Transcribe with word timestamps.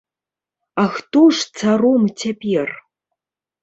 А 0.73 0.85
хто 0.95 1.23
ж 1.35 1.47
царом 1.61 2.01
цяпер? 2.21 2.67